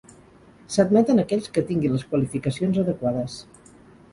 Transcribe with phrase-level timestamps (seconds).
[0.75, 3.37] S'admeten aquells que tinguin les qualificacions adequades.